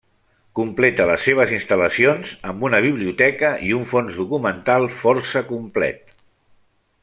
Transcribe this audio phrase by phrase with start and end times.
[0.59, 6.19] Completa les seves instal·lacions amb una biblioteca i un fons documental força complet.